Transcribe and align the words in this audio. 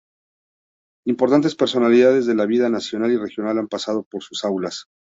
Importantes 1.05 1.55
personalidades 1.55 2.25
de 2.25 2.33
la 2.33 2.47
vida 2.47 2.69
nacional 2.69 3.11
y 3.11 3.17
regional 3.17 3.59
han 3.59 3.67
pasado 3.67 4.01
por 4.01 4.23
sus 4.23 4.43
aulas. 4.43 4.87